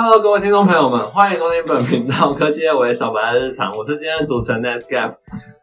[0.00, 5.16] Hello，各位听众朋友们，欢迎收听本频道科技业为小白的日常，我是今天的主持人 Nescap。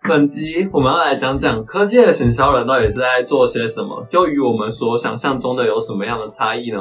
[0.04, 6.80] 本集我们要来讲讲科技的行销人到底是在做些什么，又与我们所想象中的有什么样的差异呢？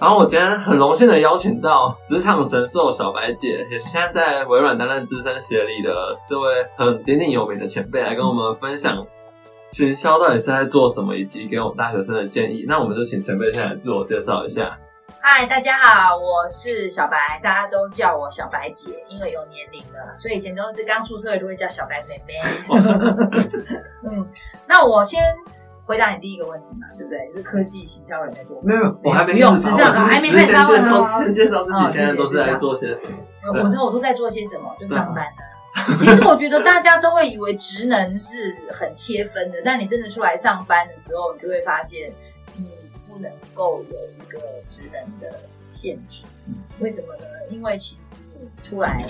[0.00, 6.46] 然后我今天很荣幸的邀请到职场神兽小白姐，也是现在在微软担任资深协理的这位
[6.78, 9.06] 很鼎鼎有名的前辈，来跟我们分享
[9.72, 12.64] 行销到底是在做什么，以及给我们大学生的建议。
[12.66, 14.78] 那我们就请前辈先来自我介绍一下。
[15.20, 22.34] 嗨，大家好，我是小白，大家都叫我小白姐，因为有年龄了，所以以前都是刚出社会都会叫小白妹妹。
[24.04, 24.26] 嗯，
[24.66, 25.22] 那我先
[25.86, 27.28] 回答你第一个问题嘛，对不对？
[27.30, 28.74] 就是科技行销人在做什么？
[28.74, 33.18] 没有，我还没不用，只这样，还没开始先介绍，问先介绍自己哦现在都是在做些什么。
[33.62, 34.74] 我说我都在做些什么？
[34.78, 35.52] 就上班啊。
[35.98, 42.12] 其实我觉得大家都会以为职能是很切分的，但你真的出来上班的时候，你就会发现
[43.24, 44.38] 能够有一个
[44.68, 46.22] 职能的限制。
[46.78, 47.24] 为什么呢？
[47.50, 49.04] 因为其实你出来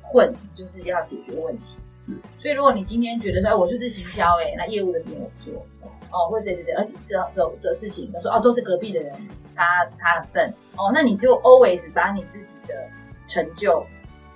[0.00, 1.76] 混就是要解决问题。
[1.98, 5.66] 是，所以如果你今天觉得说，哎，我就是行销，哎，那业务的事情我不做，
[6.12, 9.12] 哦，或谁谁谁，而且这的的事情，他说哦，都是隔壁的人，
[9.56, 12.88] 他他很笨，哦，那你就 always 把你自己的
[13.26, 13.84] 成就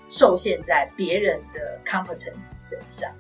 [0.09, 3.13] 受限在别人的 competence 身上。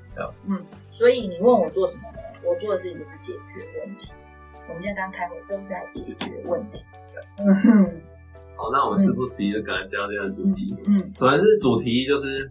[0.46, 2.18] 嗯，所以你问我做什么呢？
[2.44, 4.10] 我做的事情就是解决问题。
[4.68, 6.84] 我们现在刚开会都在解决问题。
[7.38, 7.46] 嗯
[8.56, 10.76] 好，那我们时不宜宜就赶快进到今天的主题。
[10.86, 12.50] 嗯首先是主题，就是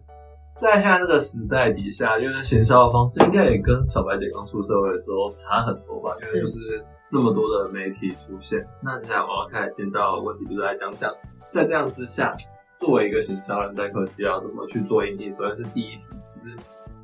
[0.60, 6.12] 在现在这个时代底下，因为行销的方式应该也跟小白姐刚出社会的时候差很多吧？
[6.16, 8.62] 因是为就是那么多的媒体出现。
[8.82, 11.10] 那接下来我要开始见到问题，就是来讲讲，
[11.50, 12.36] 在这样之下，
[12.78, 15.32] 作为一个行销人，在科技要怎么去做应对？
[15.32, 16.02] 首先是第一题，
[16.44, 16.56] 就是，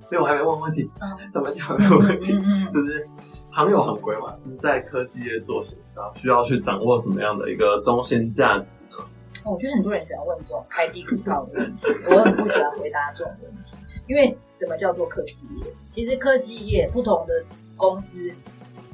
[0.08, 2.32] 所以我还没问问题，嗯小白姐还没有问题，
[2.72, 3.06] 就是
[3.58, 9.04] 行有行规嘛，就是在科技业做行销，需要去掌握什么样的一个中心价值呢？
[9.44, 15.72] 我觉得很多人喜欢问这种开低口号的问题，我很不喜欢回答这种问题，因为什么叫做科技业？
[15.92, 17.44] 其实科技业不同的
[17.76, 18.32] 公司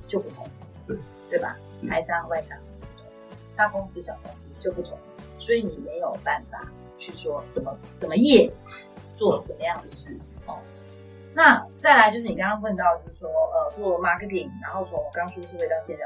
[0.08, 0.48] 就不同，
[0.86, 0.96] 对
[1.28, 1.86] 对吧是？
[1.86, 3.06] 台商、外商不同，
[3.54, 4.96] 大公司、小公司就不同，
[5.38, 8.50] 所以你没有办法去说什么什么业
[9.14, 10.33] 做什么样的事哦。
[11.34, 16.04] 那再来就是你刚刚问到，就是说呃做 marketing，然后从我刚出社会到现在，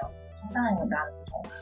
[0.53, 1.53] 当然有很大的不同啊。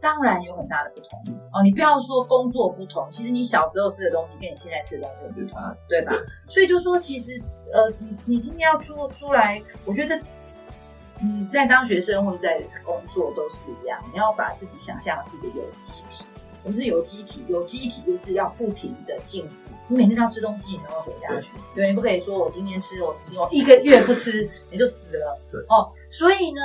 [0.00, 1.22] 当然有很大的不同
[1.52, 6.12] 哦，你不要说工作不同，其实你小时候吃的东西跟你现在吃的东西有不同，对吧？
[6.48, 7.40] 所以就说其实
[7.72, 10.20] 呃，你你今天要出出来，我觉得
[11.20, 16.24] 你在当学生或者在工作都是一样，你要把自己想象是一个有机体。
[16.58, 17.44] 什么是有机体？
[17.46, 19.54] 有机体就是要不停的进步，
[19.88, 21.48] 你每天都要吃东西，你都要活下去。
[21.74, 25.38] 对，你不可以说我今天吃，我我一个月不吃你就死了。
[25.50, 26.60] 对哦，所以呢，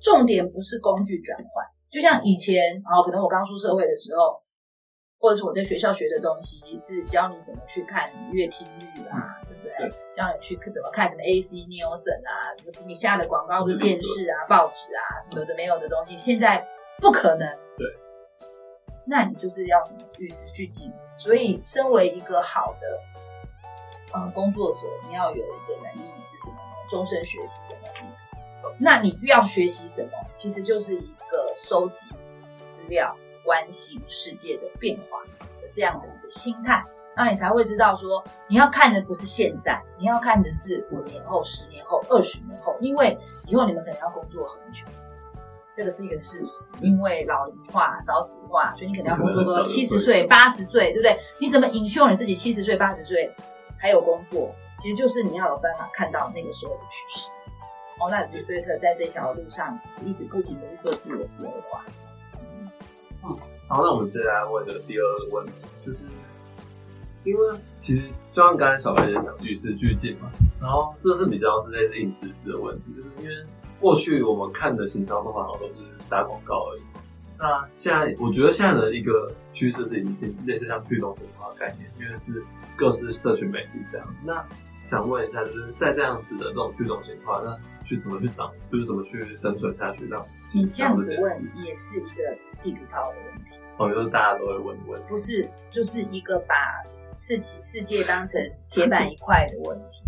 [0.00, 4.42] 重点不是工具转换，就像以前，然后可能我刚出社会的时候，
[5.18, 9.88] 或者是我在学校学的东西是教你怎么去看乐听率啊，对不对？
[9.88, 16.66] 对教你去怎么看什么 AC Nielsen 啊，什么你下的广告是电视啊、报纸啊，什么有的没有的东西，现在
[17.00, 17.48] 不可能。
[17.76, 17.86] 对。
[19.08, 20.92] 那你就是要什么与时俱进。
[21.18, 26.88] 所以，身为一个好的呃工作者，你要有一个能力是什么呢？
[26.88, 28.14] 终身学习的能力。
[28.78, 30.10] 那你要学习什么？
[30.36, 32.10] 其实就是一个收集
[32.68, 36.84] 资料、关心世界的变化的这样的一个心态，
[37.16, 44.84] 那你才会知道说，你要看的不是现在，你要看的是五年后、十年后、二十年后，因为以后你们可能要工作很久。
[45.78, 51.16] 这个是一个事实，因为老龄化、少子化，所以你可能要工作到七十岁、八十岁，对不对？
[51.40, 53.32] 你怎么引秀你自己七十岁、八十岁
[53.78, 54.52] 还有工作？
[54.80, 57.28] 其实就是你要有办法看到那个时候的趋势。
[58.00, 61.84] 哦，那你就可以在这条路上一直不停的去做自我优化。
[63.68, 65.52] 好，那我们接下来问的第二个问题，
[65.86, 66.06] 就是
[67.22, 70.28] 因为其实就像刚才小白姐讲，与时俱进嘛，
[70.60, 73.34] 然后这是比较是类似硬知识的问题，就是因为
[73.80, 76.82] 过去我们看的行销方法好像都是打广告而已。
[77.38, 82.42] 那现在我觉得现在的一个趋势是已经类似像驱动文化概念，因为是
[82.76, 84.06] 各式社群媒体这样。
[84.24, 84.44] 那
[84.84, 95.06] 想问一下，就是在这样子的这种驱动情况，那去怎么去长，就是怎么去生存下去，让你这样子问也是一个地图炮的问题，哦，就是大家都会问的问题。
[95.08, 96.54] 不是就是一个把
[97.14, 100.02] 世界世界当成铁板一块的问题。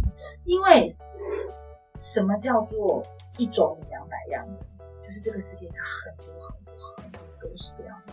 [0.47, 0.89] 因为
[1.97, 3.03] 什么叫做
[3.41, 4.55] 一种米养百样人？
[5.03, 8.13] 就是这个世界上很多很多很多各式各样的。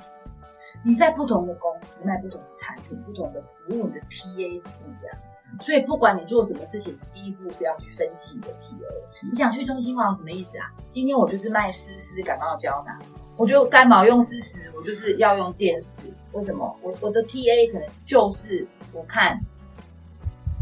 [0.86, 5.18] 你在不同的公司卖不同的产品、不同的服务，你的 TA 是不一样。
[5.60, 9.30] 所以不管你做什么事情，第一步是要去分析你的 TA。
[9.30, 10.72] 你想去中心化有什么意思啊？
[10.92, 12.98] 今天我就是卖丝丝感冒胶囊，
[13.36, 16.02] 我就干毛用丝丝，我就是要用电视。
[16.32, 16.78] 为什么？
[16.82, 19.38] 我我的 TA 可能就是不看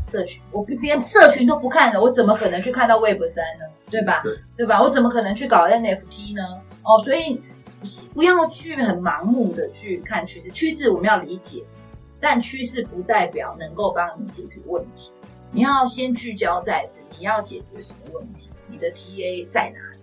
[0.06, 3.66] 社群，我连社群都不看了，我怎么可能去看到 Web 三呢？
[3.90, 4.22] 对吧？
[4.24, 4.82] 对对吧？
[4.82, 6.62] 我怎么可能去搞 NFT 呢？
[6.84, 7.42] 哦，所以
[8.14, 11.64] 不要去很盲目的去看趋势，趋势我们要理解，
[12.20, 15.12] 但趋势不代表能够帮你解决问题。
[15.52, 20.00] 你要先聚焦在是你要解决什么问题，你的 TA 在哪里？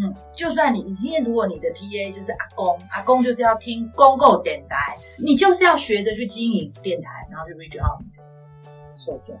[0.00, 8.17] 嗯，就算你你今天如果你的 TA 就是阿公，阿公就是要听公共电台，你就是要学着去经营电台，然后去 reach out 你的
[8.98, 9.34] 受众。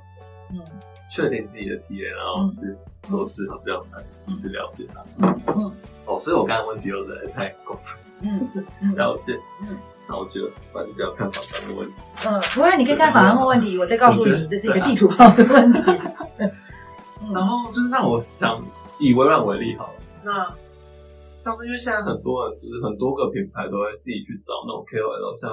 [0.50, 0.64] 嗯
[1.10, 2.76] 确定自己的 TA，然后去
[3.08, 3.98] 做市场调查，
[4.42, 5.02] 去了解它。
[5.18, 5.72] 嗯嗯
[6.06, 8.46] 哦，所以我刚才问题又实在太公司嗯
[8.82, 9.32] 嗯了解，
[9.62, 9.76] 嗯
[10.06, 11.94] 那我觉得反正不要看法官的问题。
[12.26, 15.80] 嗯，不会，你可以看反而问问题，我再告诉你，这是一个地图炮的问题。
[17.32, 18.62] 然后就是让我想
[18.98, 20.54] 以微软为例好了，那
[21.38, 25.50] 像是因为现在很多人就是很多个品牌都会自己去找那种 KOL，像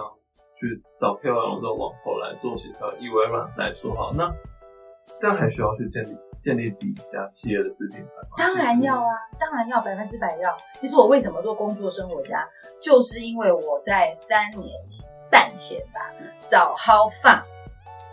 [0.65, 2.91] 去找 KOL 这种网红来做行销。
[2.99, 4.33] 以微软来说好，那
[5.19, 8.35] 这样还需要去建立建立自己一家企业的自品牌吗？
[8.37, 10.55] 当然要啊，当然要，百分之百要。
[10.81, 12.47] 其实我为什么做工作生活家，
[12.81, 14.69] 就是因为我在三年
[15.31, 16.07] 半前吧，
[16.47, 17.41] 找 How Fun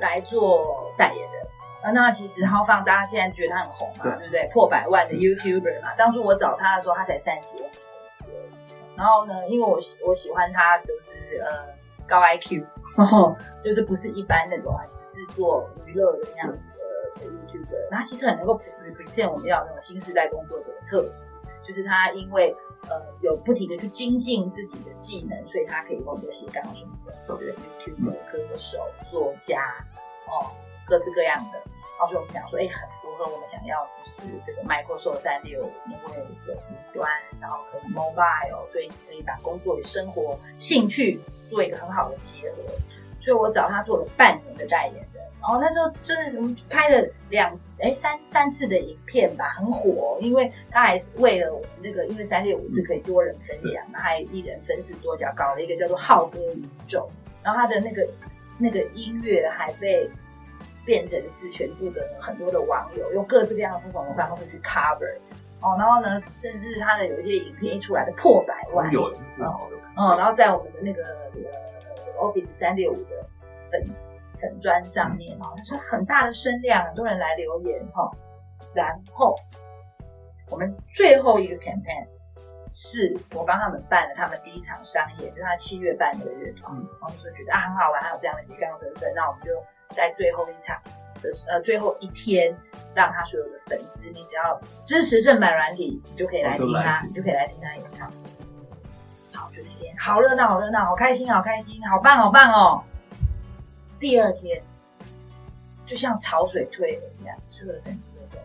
[0.01, 1.43] 来做代言人。
[1.83, 4.51] 呃，那其实 How Fun 大家现在觉得他很红嘛，对对不对？
[4.53, 5.95] 破百万的 YouTuber 嘛。
[5.97, 8.97] 当初我找他的时候，他才三十几万粉丝而已。
[8.97, 11.67] 然后呢，因为我喜我喜欢他，就是呃
[12.09, 12.65] 高 IQ，
[13.65, 17.89] 就是不是一般那种啊，只是做娱乐的那样子的的 YouTuber。
[17.91, 21.27] 那他其实很能够 represent 我们要那种新时代工作者的特质，
[21.67, 22.55] 就是他因为
[22.89, 22.91] 呃
[23.21, 28.79] 有不停的去精进自己的技能，所以他可以有很多斜杠身份，对不对？YouTuber、歌手、
[29.11, 29.63] 作家，
[30.27, 30.51] 哦。
[30.93, 31.56] 各式各样的，
[31.99, 35.99] 然后所以我们讲说，哎，很符合我们想要，就是这个 Microsoft 三六，因为
[36.47, 37.11] 有云端，
[37.41, 41.19] 然后可以 mobile，所以可以把工作与生活、兴趣
[41.49, 42.56] 做一个很好的结合。
[43.23, 57.09] 所以我找他做了半年的代言人，然后那时候就是我们拍了两哎三三次的影片吧，很火，因为他还为了我们那个，因为三六五是可以多人分享，他还一人分饰多角，搞了一个叫做浩哥宇宙，
[57.43, 58.06] 然后他的那个
[58.59, 60.06] 那个音乐还被。
[60.84, 65.17] 变成是全部的很多的网友用各式各样的不同的方式去 cover
[65.61, 73.25] 哦，然后呢，甚至他的有一些影片一出来的破百万，有蛮好的，嗯，然后在我们的那个呃 Office 三六五的
[73.70, 73.84] 粉
[74.40, 78.11] 粉砖上面哦，是很大的声量，很多人来留言哈、
[78.75, 79.37] 然后
[80.50, 82.06] 我们最后一个 campaign
[82.69, 89.52] 是我帮他们办了他们第一场商业，就是他七月办的乐团，然后就觉得啊很好玩，还有这样的斜杠身份，那我们就
[89.93, 90.77] 在最后一场
[91.23, 92.56] 的呃最后一天，
[92.94, 98.11] 让他所有的粉丝，你只要支持正版软体，你就可以来听他，你就可以来听他演唱。
[99.33, 102.83] 好，就那天好热闹，好热闹，好开心，好开心，好棒，好棒哦！
[103.99, 104.62] 第二天
[105.87, 108.39] 就像潮水退了一样，所有的粉丝都。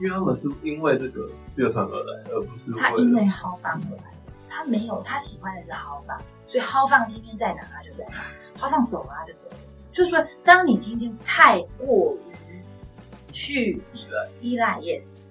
[0.00, 4.04] 因为他们是因为这个乐团而来，而不是他因为豪放而来，
[4.50, 8.16] 他没有他喜欢的是豪放，所以豪放今天在哪他就在哪，
[8.58, 9.56] 豪放走了他就走了。
[9.92, 12.16] 就是说，当你今天太过
[12.48, 12.62] 于
[13.32, 14.28] 去依赖。
[14.40, 15.22] 依赖 yes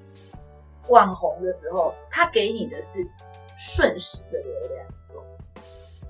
[0.87, 3.05] 网红的时候，他给你的是
[3.57, 4.87] 瞬时的流量，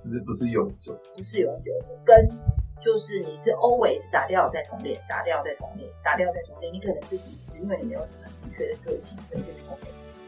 [0.04, 0.98] 只是不是永久。
[1.16, 1.88] 不是永久的。
[2.04, 2.30] 跟
[2.82, 6.74] 就是你是 always 打掉再重练，打掉再重练，打掉再重练。
[6.74, 10.22] 你可能自己是因为你没有什么明确的个性，所以是没有粉丝。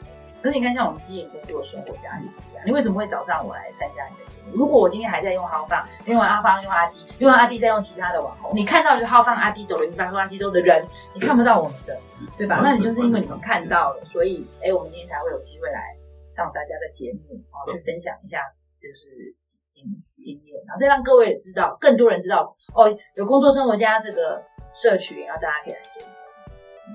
[0.44, 4.58] 可是你看，像我们经营工作生活家庭一样，你为什么会找上我来参加你的节目？
[4.58, 10.86] 如果我今天还在用浩放，用完阿芳，用阿弟，用完阿弟再用其他的网红，你看到就是豪放、阿弟、抖音、八卦西周的人，
[11.16, 11.98] 你看不到我们的，
[12.38, 12.60] 对吧？
[12.62, 15.96] 那你就是因为你们看到了，所以哎，我们今天才会有机会来
[16.28, 18.40] 上大家的节目啊，去分享一下
[18.82, 19.34] 就是
[19.70, 26.22] 经经验，然后再让各位也知道，更多人知道哦，有工作生活家这个社群，然后大家可以来追踪。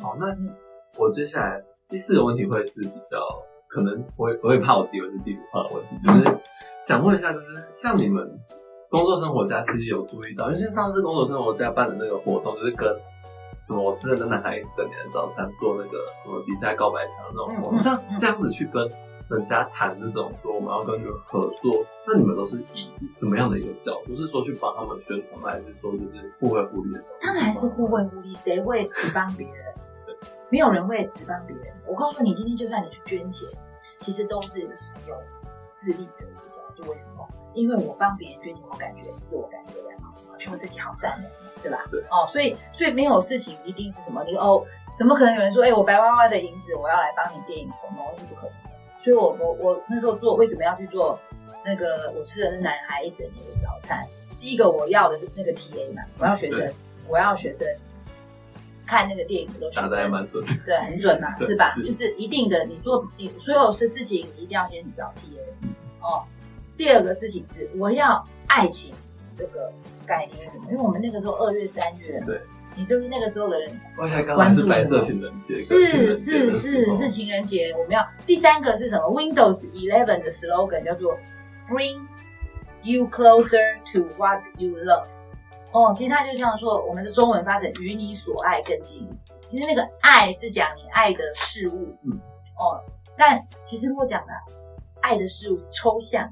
[0.02, 0.54] 好，那嗯
[0.98, 3.18] 我接下来第四个问题会是比较
[3.66, 6.38] 可能我会我会怕我自己会是地图炮的问题，就是
[6.84, 8.28] 想问一下，就是像你们
[8.90, 12.86] 工作生活家其实有注意到，就是上次工作生活家办的那个活动，就是跟
[13.66, 18.86] 什么我吃了的男孩一整年的早餐做那个什么底下告白墙那种活动，嗯嗯像这样子去跟
[19.30, 24.14] 人家谈这种说我们要跟你们合作，那你们都是以什么样的一个角度？
[24.14, 27.26] 是说去帮他们宣传，还是说就是互惠互利的角度？
[27.26, 29.67] 当然是互惠互利，谁会只帮别人？
[30.50, 31.74] 没有人会只帮别人。
[31.86, 33.48] 我告诉你，今天就算你去捐钱，
[33.98, 34.68] 其实都是有
[35.74, 36.90] 自利的一个角度。
[36.90, 37.28] 为什么？
[37.54, 41.30] 因为我帮别人捐钱，我感觉自我感觉良好，很觉得自己好善良，
[41.62, 41.84] 对吧？
[41.90, 44.64] 对哦，所以所以没有事情一定是什么，你哦，
[44.96, 48.70] 怎么可能有人说，哎、我白花花的银子，我要来帮你电影 promo，是不可能的。
[49.02, 51.18] 所以我我我那时候做为什么要去做
[51.64, 54.06] 那个我吃的是男孩一整年的早餐？
[54.40, 56.72] 第一个我要的是那个 TA 嘛，我要学生，
[57.08, 57.66] 我要学生
[58.88, 60.52] 看那个电影的都的还生，蛮准的。
[60.64, 61.68] 对，很准嘛，对是吧？
[61.70, 65.38] 是就是一定的，你做你所有的事情，你一定要先找 TA
[66.00, 66.24] 哦。
[66.74, 68.94] 第二个事情是，我要爱情
[69.34, 69.70] 这个
[70.06, 70.70] 概念是什么？
[70.70, 72.40] 因为我们那个时候二月三月，对，
[72.76, 81.18] 你就是那个时候的人，而且刚好是白色情人节，是是是是情人节，我们要第三个是什么？Windows Eleven 的 slogan 叫做
[81.68, 82.06] Bring
[82.82, 85.04] you closer to what you love。
[85.72, 89.08] 哦，其实他就像说，我们的中文发展与你所爱更近。
[89.46, 92.12] 其实那个爱是讲你爱的事物，嗯，
[92.58, 92.82] 哦，
[93.16, 94.32] 但其实我讲的
[95.00, 96.30] 爱的事物是抽象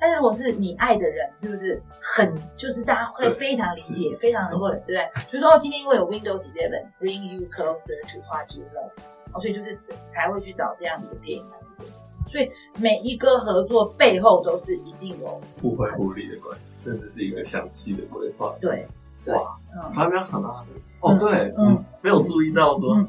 [0.00, 5.08] 但是如果是你爱的人，是不是很就是大家会非常理解，非常能够对不对？
[5.28, 8.90] 所以说哦，今天因为有 Windows Eleven bring you closer to what you love，
[9.32, 9.78] 哦，所以就是
[10.10, 11.86] 才会去找这样子的电影来做。
[12.28, 18.54] 所以每一个合作背后都是一定有互惠互利的关系，甚至是一个详细的规划。
[18.60, 18.86] 对
[19.24, 19.90] 对，哇，嗯。
[19.90, 21.74] 从来没有想到它是哦，对，嗯。
[21.74, 23.08] 嗯，没有注意到说嗯。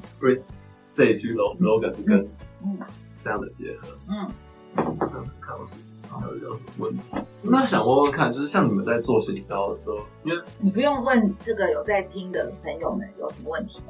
[0.93, 2.27] 这一句 low slogan 是跟
[2.63, 2.79] 嗯
[3.23, 3.87] 这样的结合。
[4.09, 4.27] 嗯。
[5.39, 5.75] 看我是
[6.09, 13.81] 还有一个问题，那想问问看，就是像你们在做行销的时候，因为你不用问这个有在听的朋友们有什么问题。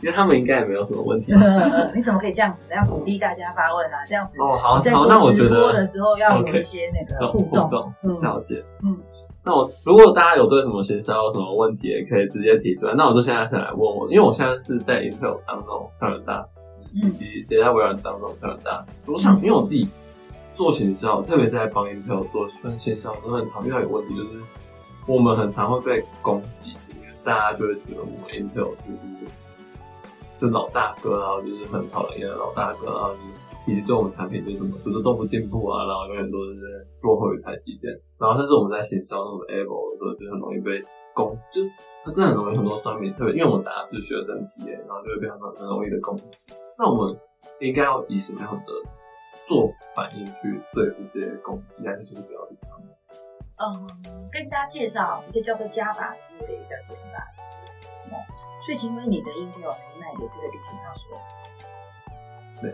[0.00, 1.32] 因为他们应该也没有什么问题。
[1.94, 2.64] 你怎么可以这样子？
[2.72, 4.40] 要鼓励大家发问啊，这样子。
[4.40, 7.68] 哦，好，在好，那我觉做直播的时候要有一些那个互动。
[7.68, 8.62] 动嗯了解。
[8.84, 8.96] 嗯，
[9.42, 12.94] 那我如果大家有对什么行销有什么问题，也可以直接提出来。
[12.96, 19.02] 那我就现在先来问我，因为我现在是在 Intel 当那种校园大使，嗯以及也在微软当那种校园大师。
[19.08, 19.88] 我想，因为我自己
[20.54, 22.48] 做行销，特别是在帮 Intel 做
[22.78, 24.28] 行销，我很常遇到一个问题，就是
[25.08, 26.76] 我们很常会被攻击，
[27.28, 29.28] 大家就会觉得我们 Intel 就是
[30.40, 36.66] 就老大哥啊，就是很讨人厌的老大哥啊，就是以及对我们产品就是什么就是都不进步啊，然后永远都是在
[37.02, 40.80] 落后于台积电，然后甚至我们在行销那种 Apple 的时候，就很容易被
[41.12, 41.60] 攻，就
[42.02, 46.48] 它真的容易很多酸民，特别因为我打的是学生体验，然后就会被他们很容易的攻击。
[46.78, 47.14] 那我们
[47.60, 48.72] 应该要以什么样的
[49.46, 52.56] 做反应去对付这些攻击，还是就是不要理？
[53.58, 53.88] 嗯，
[54.30, 58.16] 跟大家介绍一个叫做加法思维，一个叫减法思维。
[58.16, 58.20] 哦
[58.64, 61.18] 所以，请问你的 Intel 能卖给这个地图上说？
[62.60, 62.70] 对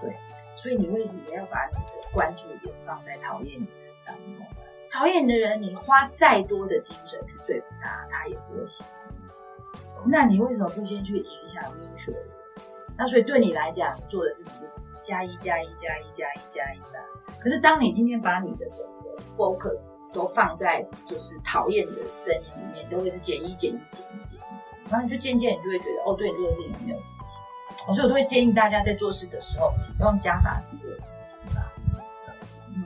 [0.00, 0.16] 对，
[0.56, 4.46] 所以你为什么要把你的关注点放在讨厌你的人上面？
[4.90, 10.10] 讨厌你的人，你花再多的精神去说服他，他也不会喜欢你。
[10.10, 12.28] 那你为什么不先去影响优秀的人？
[12.98, 17.38] 那所以对你来讲，你做的事情就是加一加一加一加一加一加。
[17.40, 18.66] 可是当你今天把你的
[19.36, 22.40] focus 都放在就是讨厌的声音
[22.74, 27.42] 里面，都会是减一减一减一减一，然后你就渐渐你就会觉得哦，对你做的事情没有自信。
[27.86, 32.02] 哦所以我都会建议大家在做事的时候用加法思维，不是减法思维。
[32.74, 32.84] 嗯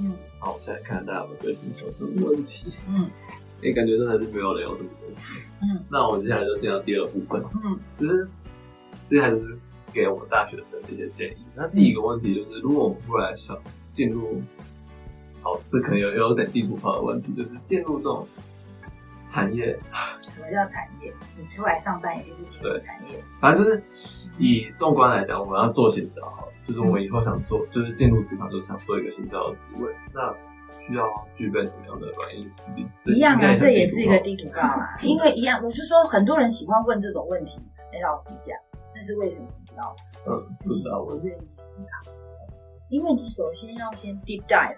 [0.00, 2.72] 嗯好，我现在看大家有没有对行销有什么问题？
[2.88, 3.08] 嗯
[3.60, 5.22] 也感觉真的是没有人有什么问题。
[5.62, 8.28] 嗯那我们接下来就进到第二部分，嗯就是
[9.08, 9.56] 接下来就是
[9.92, 11.46] 给我们大学生的一些建议。
[11.54, 13.56] 那第一个问题就是，如果我们未来想
[13.94, 14.42] 进入，
[15.44, 18.26] 好，这可能有有点地图炮的问题，就是进入这种
[19.28, 19.78] 产业，
[20.22, 21.12] 什么叫产业？
[21.38, 23.22] 你出来上班也就是进入对产业。
[23.40, 23.82] 反正就是
[24.38, 30.34] 以纵观来讲，我们要做行销，好，就是我们以后想做，就是进入职场就是想做一个行销的职位，那
[30.80, 32.86] 需要具备什么样的软硬实力？
[33.04, 34.96] 一样啊，这也是一个地地图炮啊。
[35.02, 37.60] 因为一样，我是说很多人喜欢问这种问题，
[37.92, 38.56] 哎，老实讲，
[38.94, 39.96] 那是为什么你知道吗？
[40.26, 42.10] 嗯，自己不知道不愿意思考，
[42.88, 44.76] 因为你首先要先 deep dive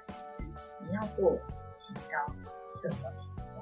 [0.86, 1.36] 你要做
[1.74, 2.16] 行销，
[2.60, 3.52] 什么行销？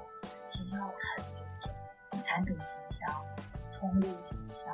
[0.47, 3.25] 行销很多种，产品行销、
[3.77, 4.65] 通路行销、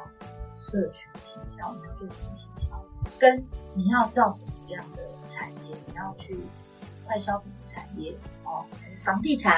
[0.54, 2.86] 社群行销，你要做什么行销？
[3.20, 5.76] 跟你要造什么样的产业？
[5.86, 6.40] 你要去
[7.06, 8.66] 快消品产业哦，
[9.04, 9.56] 房地产，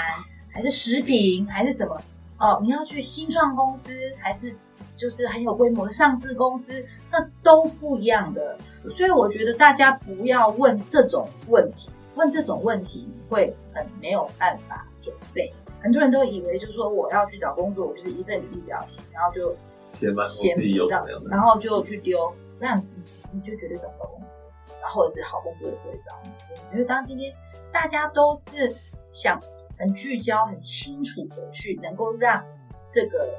[0.51, 2.01] 还是食品，还是什么？
[2.37, 4.55] 哦，你要去新创公司，还是
[4.97, 8.57] 就是很有规模的上市公司，那都不一样的。
[8.95, 15.53] 所以我觉得大家不要问这种问题，问这种问题你会很没有办法准备。
[15.81, 19.55] 很多人都以为就是说我要去找工作，我就是一份履历表写，然后就
[19.89, 20.29] 写满
[21.29, 23.03] 然后就去丢，那样你
[23.33, 24.27] 你就绝对找不到工作，
[24.81, 26.29] 然后或者是好工作也不会找你。
[26.71, 27.33] 因为当今天
[27.71, 28.73] 大家都是
[29.11, 29.41] 想
[29.77, 32.41] 很聚焦、很清楚的去能够让
[32.89, 33.29] 这个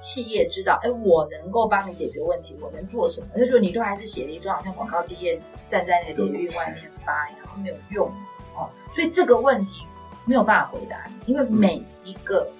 [0.00, 3.38] 企业知道，哎，我能够帮你解决问题，我能做什么？
[3.38, 5.38] 就说你都还是写了一段好像广告第一
[5.68, 8.08] 站在那个捷运外面发，然后没有用
[8.56, 8.70] 哦。
[8.94, 9.86] 所以这个问题
[10.24, 12.50] 没有办法回答你，因为每一个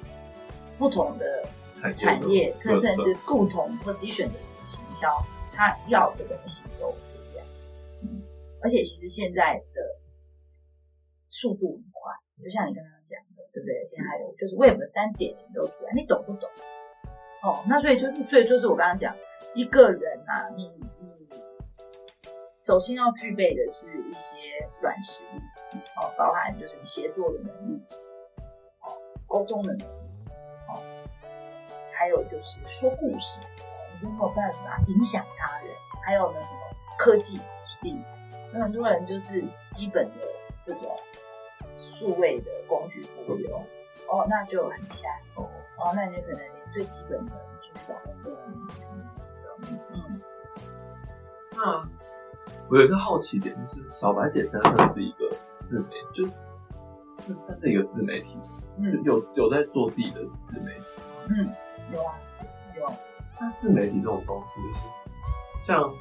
[0.78, 1.48] 不同的
[1.94, 5.08] 产业，甚至是不同 position 的行销，
[5.54, 6.96] 它要的东西都不
[7.32, 7.46] 一样。
[8.02, 8.20] 嗯，
[8.62, 9.80] 而且其实现在的
[11.30, 12.12] 速度很快，
[12.44, 13.82] 就像你刚刚讲的，对不对？
[13.86, 16.50] 现在还有就是 Web 三点零都出来，你懂不懂？
[17.42, 19.16] 哦，那所以就是，所以就是我刚刚讲，
[19.54, 21.28] 一个人啊，你你
[22.54, 24.36] 首先要具备的是一些
[24.82, 25.40] 软实力，
[25.96, 27.82] 哦，包含就是你协作的能力，
[28.82, 28.92] 哦，
[29.26, 29.92] 沟通的能力，
[30.68, 30.82] 哦，
[31.94, 33.40] 还有就是说故事，
[34.02, 35.68] 你有没有办法影响他人？
[36.04, 36.60] 还有呢，什么
[36.98, 37.40] 科技
[37.80, 37.96] 力？
[38.52, 40.28] 那很多人就是基本的
[40.62, 40.94] 这种
[41.78, 43.56] 数位的工具不有，
[44.08, 46.59] 哦，那就很瞎哦，哦，那你可能。
[46.72, 48.32] 最基本的去找工作，
[49.92, 50.20] 嗯，
[51.52, 51.88] 那
[52.68, 55.28] 我有一个好奇点，就是小白姐现在是一个
[55.62, 56.24] 自媒，就
[57.18, 58.38] 自身的一个自媒体，
[58.78, 60.84] 嗯，有有在做自己的自媒体，
[61.28, 61.52] 嗯，
[61.92, 62.14] 有啊，
[62.78, 62.90] 有。
[63.40, 64.80] 那自媒体这种东西，就是
[65.64, 65.92] 像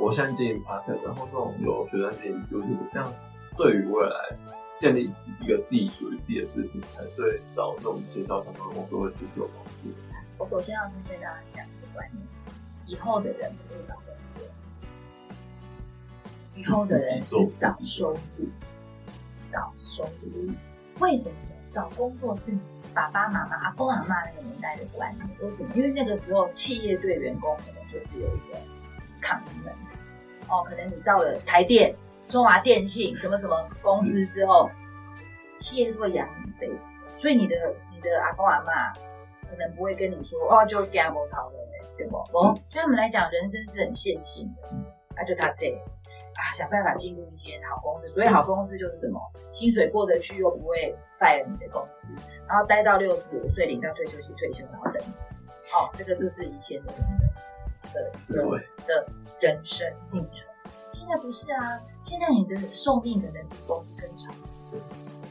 [0.00, 3.12] 我现在经营 p a r t 然后这种有学生经营 YouTube，这样
[3.56, 4.36] 对于未来
[4.80, 9.90] 建立一个自己属于自己的自品牌，对找这种学校相关的工作会是有帮助。
[10.38, 12.24] 我首先要先跟大家讲一个观念：
[12.86, 14.46] 以后的人不会找工作，
[16.54, 18.48] 以后的人是找收入，
[19.50, 20.52] 找收入。
[21.00, 21.56] 为什么呢？
[21.72, 22.60] 找工作是你
[22.94, 25.28] 爸爸妈妈、阿公阿妈那个年代的观念。
[25.40, 25.74] 为什么？
[25.74, 28.56] 因为那个时候企业对员工可能就是有一种
[29.20, 29.72] 抗衡。
[30.48, 31.92] 哦，可能你到了台电、
[32.28, 34.70] 中华电信什么什么公司之后，
[35.58, 36.78] 企业是会养你一辈子，
[37.18, 37.56] 所以你的
[37.92, 38.92] 你的阿公阿妈。
[39.50, 41.54] 可能不会跟你说哦，就 gamble 逃了，
[41.96, 42.16] 对不？
[42.36, 44.68] 哦，对我们来讲，人生是很线性的，
[45.16, 45.70] 那就他这
[46.36, 48.08] 啊，想办法进入一间好公司。
[48.08, 49.20] 所以好公司就是什么，
[49.52, 52.12] 薪水过得去，又不会 fire 你的公司，
[52.46, 55.34] 然后待到六十五岁，领到退休金退休，然后等死。
[55.74, 56.92] 哦，这个就是以前的
[57.94, 58.12] 人的
[58.86, 59.06] 的
[59.40, 60.46] 人生进程。
[60.92, 64.32] 现在不是啊，现在你的寿命可能比公司更长。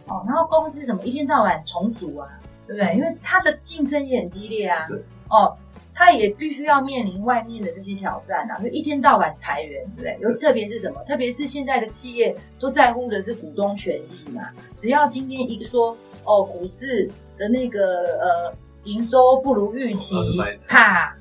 [0.07, 2.29] 哦，然后公司什么一天到晚重组啊。
[2.67, 2.95] 对不对？
[2.95, 4.85] 因为它的竞争也很激烈啊。
[4.87, 5.01] 对。
[5.29, 5.57] 哦，
[5.93, 10.17] 它也必须要面临外面的这些挑战啊，就一天到晚裁员，对不对？
[10.21, 11.03] 尤特别是什么？
[11.03, 14.49] 特别是现在的企业都在乎的是股东权益嘛。
[14.77, 18.53] 只要今天一个说哦，股市的那个呃
[18.85, 20.15] 营收不如预期，
[20.65, 21.13] 啪，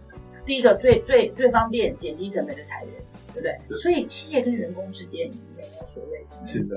[0.45, 2.93] 第一个最最最方便减低成本的裁员，
[3.35, 3.79] 对不对？
[3.79, 6.47] 所以企业跟员工之间已经没有所谓的。
[6.47, 6.77] 是的。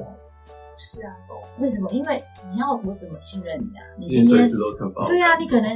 [0.80, 1.14] 是啊，
[1.60, 1.92] 为什么？
[1.92, 3.84] 因为你要我怎么信任你啊？
[3.98, 4.50] 你今天
[5.08, 5.76] 对啊，你可能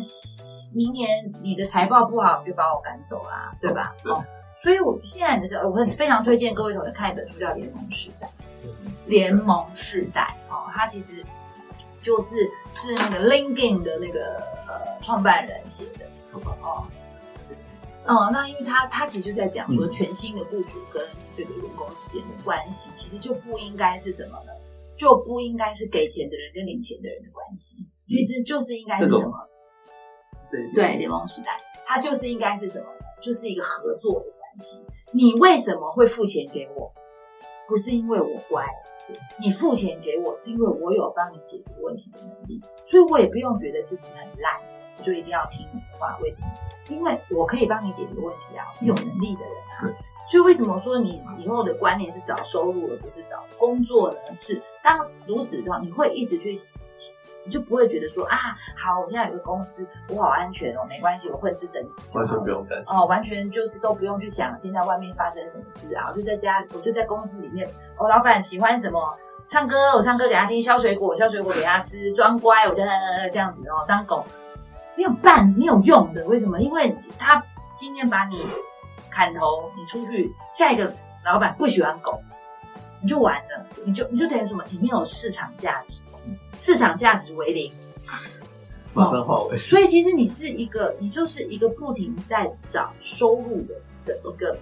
[0.73, 1.09] 明年
[1.41, 3.93] 你的财报不好，你就把我赶走啦，对吧？
[4.05, 4.23] 哦，
[4.61, 8.27] 所以我现在的时候，我很非常推荐各位同学看一本书，叫《联盟时代》。
[9.07, 11.21] 联盟时代哦，它其实
[12.01, 16.05] 就是是那个 LinkedIn 的那个呃创办人写的
[16.61, 16.87] 哦。
[18.05, 24.53] 哦，那因为他他其实就在讲说，全新的雇主跟这个员工之间的关系，其实就不应该是什么呢？
[24.97, 29.49] 就不应该是给钱的人跟领钱的人的关系，其实就是应该是什么？
[30.75, 32.85] 对，联盟时代，它就是应该是什么？
[33.21, 34.85] 就是一个合作的关系。
[35.11, 36.91] 你为什么会付钱给我？
[37.67, 38.65] 不是因为我乖，
[39.39, 44.61] 你付钱给我是因为我有帮你解决问题的能力，所以我也不用觉得自己很烂，
[45.03, 46.17] 就一定要听你的话。
[46.21, 46.47] 为什么？
[46.89, 49.89] 因为我可以帮你解决问题啊，是有能力的人啊。
[50.31, 54.17] 所以为什么说你以后的观念是找收入而不是找工作呢？
[54.35, 56.57] 是当如此的话，你会一直去，
[57.45, 68.99] 你就不会觉得说啊，好，我现在有个公司，我好安全哦，没关系，我混吃等死，完全不用担心哦，完全就是都不用去想现在外面发生什么事啊，我就在家，我就在公司里面，我老板喜欢什么
[69.49, 72.81] 唱歌，我唱歌给他听，削水果，削水果给他吃，装乖，我就
[73.31, 74.25] 这样子哦，当狗
[74.95, 76.61] 没有办没有用的，为什么？
[76.61, 77.43] 因为他
[77.75, 78.47] 今天把你。
[79.13, 80.91] 砍头，你出去，下一个
[81.23, 82.19] 老板不喜欢狗，
[82.99, 84.63] 你就完了，你就你就等于什么？
[84.71, 86.01] 你没有市场价值，
[86.57, 87.71] 市场价值为零，
[88.91, 89.57] 马上化为。
[89.57, 94.57] 所以其实你是一个，你就是一个不停在找收入的的一个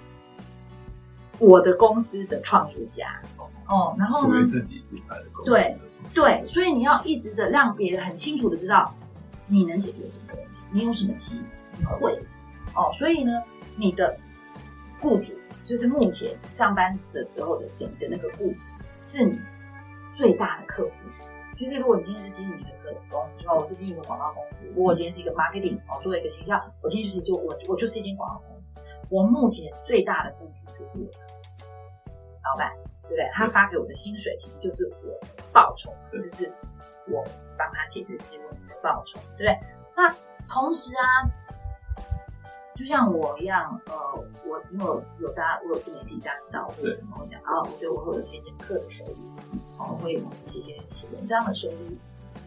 [1.40, 3.22] 我的公司的创业家
[3.68, 3.96] 哦。
[3.98, 4.46] 然后呢？
[4.46, 5.50] 自己品牌的公司。
[5.50, 5.78] 对
[6.14, 8.94] 对，所以你要一直的让别人很清楚的知道
[9.48, 11.46] 你能解决什么问题，你有什么技能，
[11.80, 12.92] 你会什么哦。
[12.98, 13.42] 所以呢，
[13.78, 14.18] 你的。
[15.02, 15.34] 雇主
[15.66, 18.66] 就是目前上班的时候的你的那个雇主，
[19.00, 19.40] 是你
[20.16, 20.92] 最大的客户。
[21.54, 28.74] 就是如果你今天是经营一个公司，说我是经营一个广告公司，我今天是一个 marketing 我，做一个形象，我今天就是就我我就是一间广告公司，
[29.10, 31.20] 我目前最大的雇主就是我的
[32.44, 32.72] 老板，
[33.04, 33.30] 对不对？
[33.34, 36.52] 他发给我的薪水其实就是我的报酬，就是
[37.10, 37.22] 我
[37.58, 39.60] 帮他解决这些问题的报酬，对不对？
[39.96, 40.08] 那
[40.48, 41.28] 同时啊，
[42.82, 43.94] 就像我一样，呃，
[44.44, 47.62] 我因为有有大家我有自媒体，大家知道为什么我讲啊？
[47.62, 49.14] 我觉得我会有一些讲课的收入，
[49.78, 51.76] 哦，会有一些些写文章的收入，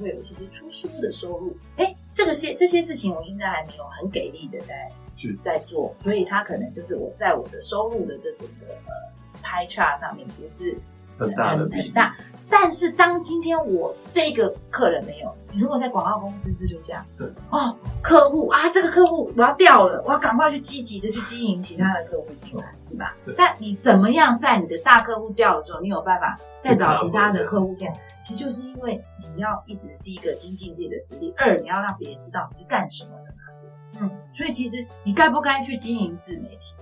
[0.03, 1.57] 会有一些些出书的收入。
[1.77, 8.93] 哎，这个些这些事情，我现在还没有很给力的在去在做，所以它可能就是我在我的收入的这整个呃
[9.41, 10.77] 拍 chart 上面不是
[11.19, 12.15] 很大的比例很大。
[12.51, 17.05] 但是当今天我这个客人没有，你如果在广告公司是不是就这样？
[17.17, 17.27] 对。
[17.51, 23.35] 哦，客户啊，这个客户我要掉了，我要赶快去积极的去经营其他的客户进来，是吧对？
[23.37, 27.95] 但你怎么样在你的大客户掉的时候，你有办法再找其他的客户进来？
[28.23, 29.03] 其实就是因为
[29.35, 34.01] 你要一直第一个精进自己的实力，二你要让别人知道你是干什么的嘛。
[34.01, 36.75] 嗯，所以其实你该不该去经营自媒体？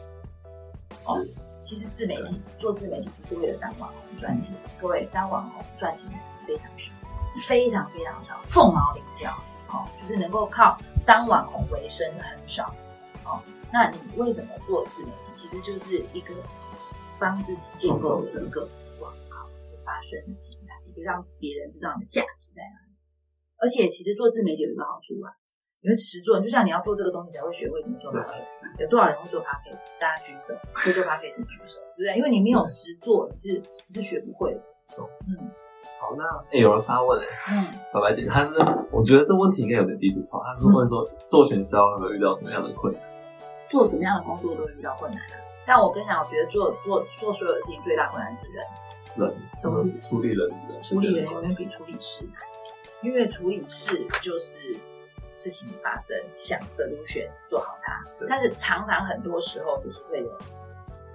[1.04, 9.32] 哦是，其实自媒体做自媒体不是为了当网红赚钱，各位当网红赚钱的人非常少，是非常非常少，凤毛麟角。
[9.68, 12.74] 哦，就是能够靠当网红为生的很少。
[13.24, 13.40] 哦，
[13.72, 15.16] 那你为什么做自媒体？
[15.34, 16.34] 其实就是一个
[17.18, 18.68] 帮自己建构一个
[19.00, 19.48] 网好
[19.82, 22.92] 发声的平台，一个让别人知道你的价值在哪里。
[23.56, 25.32] 而且其实做自媒体有一个好处啊，
[25.82, 28.62] 你会实做，就像你要做这个东西才会学会怎么做 podcast。
[28.78, 29.90] 有多少人会做 podcast？
[29.98, 32.16] 大家举手，会做 podcast 举手，对不对？
[32.16, 34.60] 因为你没有实做，你是你是学不会的。
[35.26, 35.50] 嗯
[35.98, 37.54] 好，那哎、有人发问、欸，嗯，
[37.92, 38.56] 小白姐，他是
[38.92, 43.02] 我觉得这问题应该有点地图炮，他是问说做选销有没有遇到什么样的困难？
[43.68, 45.34] 做什么样的工作都会遇到困难啊。
[45.66, 52.34] 但我跟你讲，我觉得做做做所有的事情最大困难是人，人都是处理人的，处理人永远比处理事难，
[53.02, 54.58] 因为处理事就是
[55.32, 60.38] 事情发生，想 solution 做好它，但是常常很多时候就是会有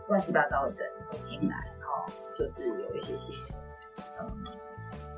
[0.08, 3.34] 乱七八糟的人会进来，哦，就是有一些些
[4.20, 4.44] 嗯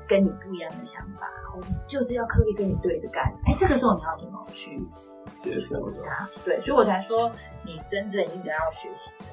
[0.06, 4.82] 跟你不一样的想法，或是就是要刻意跟你对着干，哎，这个时候你要怎么去
[5.34, 6.28] 协助的，它？
[6.44, 7.30] 对，所以我才说
[7.64, 9.26] 你真正应该要学习的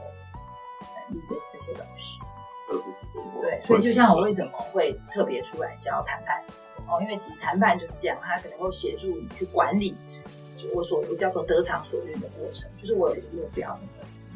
[1.10, 2.20] 能力的这些东西。
[3.42, 6.44] 对，所以就像我为什么会特别出来教谈判
[6.88, 9.96] 哦，因为其实谈判就是这样，它可能会协助你去管理
[10.58, 13.78] 就我所我叫做得偿所愿的过程，就是我有一个目标，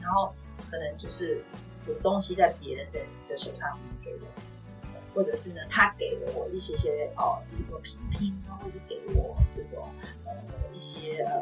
[0.02, 0.34] 然后
[0.70, 1.44] 可能就是
[1.88, 4.20] 有东西在别人在的手上给我，
[5.16, 7.98] 或者是呢，他给了我一些些哦，比如说评，
[8.60, 9.88] 或者给我这种
[10.26, 10.32] 呃
[10.74, 11.42] 一些呃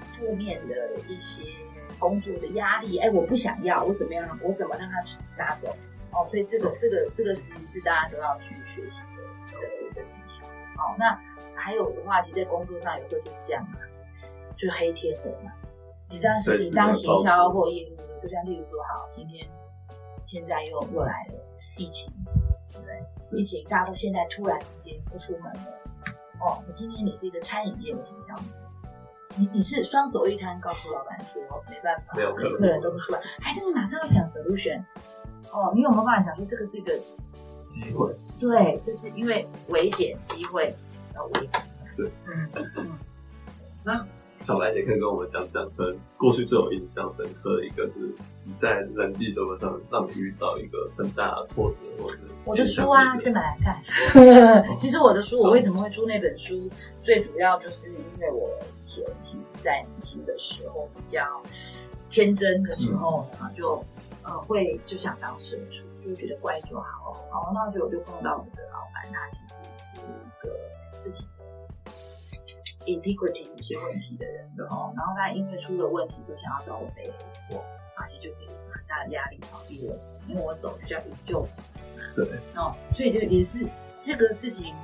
[0.00, 1.44] 负面的一些
[1.98, 4.38] 工作的压力，哎，我不想要，我怎么样？
[4.42, 5.02] 我怎么让他
[5.36, 5.76] 拿走？
[6.12, 10.44] 哦，所以这个这个这个实际是大家都要去学习的的一个技巧。
[10.46, 11.18] 哦，那
[11.54, 13.78] 还有的话，其实在工作上有时候就是这样嘛，
[14.56, 15.52] 就是黑天鹅嘛。
[16.08, 19.46] 你当时你当行销或业务，就像例如说，好，今天
[20.26, 21.34] 现在又又来了
[21.76, 22.12] 疫情，
[22.72, 23.38] 对不对？
[23.38, 25.78] 疫情大家都现在突然之间不出门了。
[26.40, 28.34] 哦，我今天你是一个餐饮业的行销，
[29.36, 34.82] 你你是双手一摊，告诉老板说没办法，没有客人都不出来，还是你马上要想 solution？
[35.52, 36.92] 哦，你有没有办法想说这个是一个
[37.68, 40.74] 机会，对，这是因为危险、机会，
[41.14, 41.70] 然后危机。
[41.96, 42.86] 对，嗯嗯，
[43.84, 44.06] 那
[44.46, 47.92] 小白姐可以跟我们讲讲，可能过去最有印象深刻的一个是
[48.44, 53.82] 你在人际纠纷上让你遇到一个很大的挫折，或者我的书啊，就对买来看。
[54.78, 56.70] 其实我的书，我为什么会出那本书？
[57.02, 61.22] 最主要就是因为我以前其实，在年轻的时候比较
[62.08, 63.84] 天真的时候然后，就
[64.22, 67.14] 呃会就想当社畜，就觉得乖就好。
[67.30, 70.54] 好，那就我就碰到我的老板，他其实是一个
[70.98, 71.26] 自己
[72.86, 77.64] integrity 有些问题的人哦，然后他因为出了问题，就想要找我背黑锅，
[77.96, 79.96] 而且就给我很大的压力，想要逼我，
[80.28, 82.02] 因为我走就叫营救死之嘛。
[82.16, 83.66] 对，哦，所以就也是
[84.02, 84.74] 这个事情，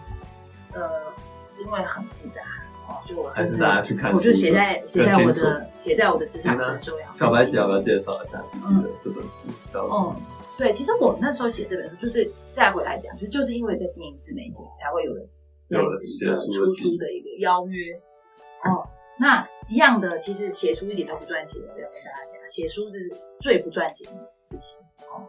[0.73, 1.13] 呃，
[1.59, 2.43] 因为很复杂
[2.89, 9.73] 哦，就我还是大家去看，我就写在写在我的写在我的职场承受养小白姐要不要介绍一下嗯这本书？
[9.73, 10.17] 叫哦，
[10.57, 15.21] 对，其实我那时候写这本书，就是再回来讲，就就是因为在经营自媒体，才会有了
[15.67, 17.95] 这样子一个有了出书的一个邀约。
[18.65, 18.87] 哦，
[19.19, 24.79] 那一样的，其实写书一点都不赚钱，我要跟大家讲，写书是最不赚钱的事情。
[25.11, 25.27] 哦，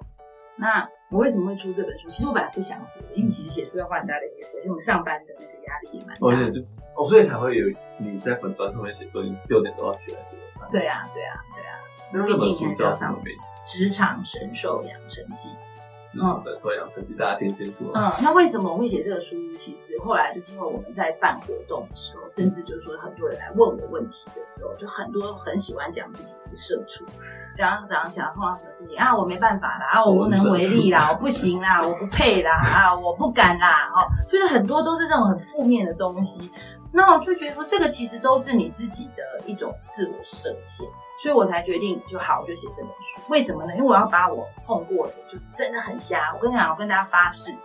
[0.57, 2.07] 那我为什么会出这本书？
[2.09, 6.35] 其实我本来不想写的，因为其实写书要花很大的一个，而且我们上班的那个压力也蛮大的。
[6.35, 6.65] 而且就
[6.97, 7.65] 哦，所以才会有
[7.97, 10.69] 你在粉砖上面写说你六点多要起来写文章。
[10.71, 11.79] 对啊，对啊，对啊。
[12.11, 13.77] 那这本书叫什么名字？
[13.79, 15.49] 《职场神兽养成记》
[16.09, 17.91] 自主的做养成绩，大家听清楚。
[17.93, 19.37] 嗯，那为什么我会写这个书？
[19.59, 27.05] 其实后来就是因为我们在办活动的时候，甚至就是说很多人来问我问题的时候，就很多很喜欢讲自己是社畜，
[27.55, 36.51] 讲讲讲碰到什么事情啊，我没办法啦，啊，我无能为力啦，我不行啦，我不配啦，啊，我不敢啦，哦，就是很多都是这种很负面的东西。
[36.91, 40.87] 那我就觉得说，这个其实都是你自己的一种自我设限。
[41.19, 43.19] 所以我才决定就好，我就写这本书。
[43.27, 43.75] 为什么呢？
[43.75, 46.31] 因为我要把我碰过的，就是真的很瞎。
[46.35, 47.55] 我跟你讲，我跟大家发誓，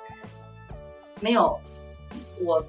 [1.20, 1.60] 没有
[2.40, 2.64] 我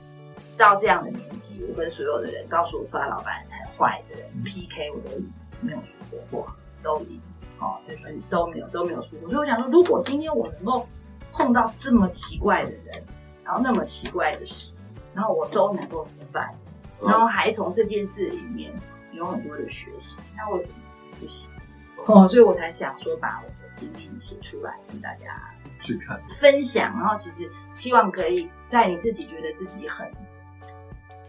[0.57, 5.17] 到这样的年纪，我跟所有的人告诉我说他老板很坏的人 PK，我都
[5.61, 5.97] 没有说
[6.29, 7.21] 过话，都赢
[7.59, 9.29] 哦，就是都没有都没有输过。
[9.29, 10.85] 所以我想说，如果今天我能够
[11.31, 13.03] 碰到这么奇怪的人，
[13.45, 14.75] 然后那么奇怪的事，
[15.13, 16.53] 然后我都能够失败，
[17.01, 18.69] 然后还从这件事里面。
[19.15, 20.78] 有很多的学习，那为什么
[21.19, 21.49] 不行？
[22.06, 25.36] 哦，所以我才想说把我的经历写出来，跟大家
[25.82, 26.93] 去看分享。
[26.99, 30.06] 然后其实希望可以在你自己觉得自己很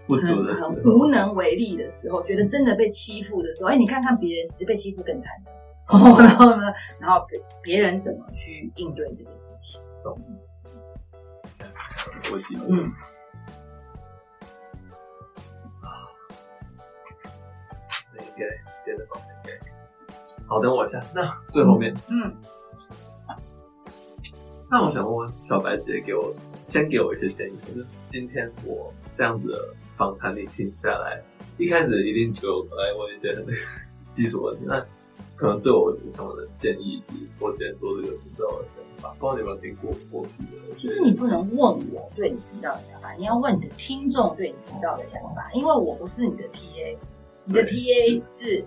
[0.07, 5.53] 不足的时候、很无能为力的时候，觉得真的被欺负的时候，哎，你看看别人其实被欺负更惨的。
[5.87, 9.81] 哦，然后呢， 然后别别人怎么去应对这个事情？
[12.68, 12.83] 嗯。
[18.37, 18.44] 给
[18.85, 19.53] 别的方面给，
[20.47, 21.01] 好，等我一下。
[21.14, 22.35] 那最后面，嗯，
[24.70, 26.35] 那我想问问小白姐，给我
[26.66, 27.57] 先给我一些建议。
[27.66, 31.23] 就是今天我这样子的访谈里听下来，
[31.59, 33.47] 一开始一定就来问一些很
[34.12, 34.64] 基础问题。
[34.66, 34.85] 那
[35.37, 37.03] 可能对我有什么的建议，
[37.38, 40.75] 我今天做这个频道的想法，不知道你有没有听过过去的？
[40.77, 46.97] 其实你不能问我对你频道的想法，你要问你的听众对你频道的想法，因为我不是你的 TA。
[47.46, 48.64] 你的 TA 是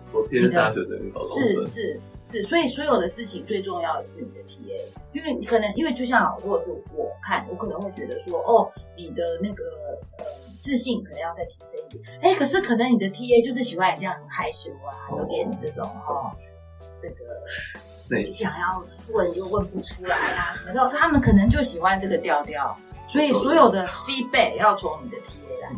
[1.24, 9.64] 是是是，所以所有的事情最重要的是你的 TA，因为你可能因为就像如果是我看，我可能会觉得说，哦，你的那个
[10.20, 10.26] 呃
[10.62, 16.36] 自信可能要再提升一点，哎，可是可能你的 TA 就是喜欢你这样很害羞啊，有点这种哈，
[17.02, 17.16] 这个
[18.10, 25.72] 你想要问又问不出来啊什么的，他们可能就喜欢这个调调，所以所有的 feedback 要从你的 TA 来，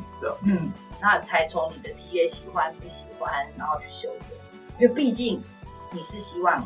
[0.45, 0.71] 嗯。
[1.01, 4.37] 那才从你的 T A 喜欢不喜欢，然后去修正，
[4.79, 5.41] 因为毕竟
[5.93, 6.61] 你是希望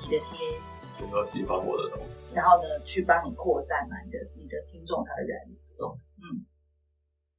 [0.00, 0.60] 你的 A
[1.00, 5.38] 能够喜欢我的东西，然后呢，去帮你扩散嘛，你的你的听众他的人
[5.76, 6.44] 众，嗯，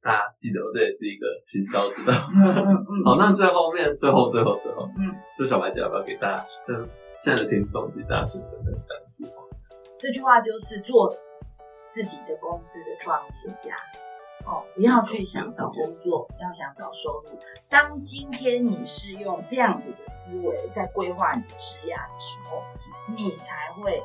[0.02, 2.12] 大家记得这也是一个行销之道。
[3.04, 6.76] 好，那最后面最后最后最后，嗯，就小白姐要不要给大家跟
[7.16, 9.42] 现在的听众给大家真的讲一句话？
[9.98, 11.16] 这句话就是做
[11.88, 13.76] 自己的公司的创业家。
[14.46, 17.38] 哦，不要去想找工作，要想找收入。
[17.68, 22.62] 当今天你是用这样子的思维在规划你的职业的时候，
[23.16, 24.02] 你才会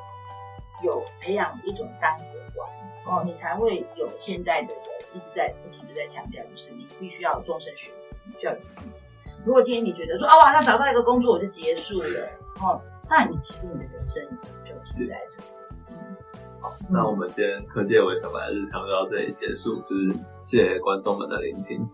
[0.82, 2.70] 有培养一种担责观。
[3.06, 9.08] 哦，你才会有现在的人一直在不停的在强调，就是你必须要终身学习，你需要有实际性。
[9.44, 12.30] 如果今天你觉得说，哦，我好像找到一个工作我就结束了，
[12.62, 14.24] 哦，那你其实你的人生
[14.63, 15.59] 就停在这里。
[16.62, 20.12] 好，那我们今天科技为小白的日常就到这里结束，就是
[20.43, 21.88] 谢谢观众们的聆听。